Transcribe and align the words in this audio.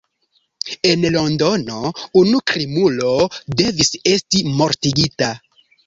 En 0.91 1.05
Londono 1.15 1.91
unu 2.23 2.41
krimulo 2.55 3.13
devis 3.63 3.97
esti 4.17 4.47
mortigita. 4.61 5.35